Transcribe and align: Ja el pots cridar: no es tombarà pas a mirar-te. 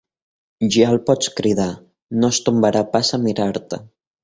Ja 0.75 0.87
el 0.93 0.97
pots 1.09 1.29
cridar: 1.41 1.67
no 2.23 2.33
es 2.35 2.41
tombarà 2.49 2.83
pas 2.97 3.13
a 3.13 3.21
mirar-te. 3.29 3.83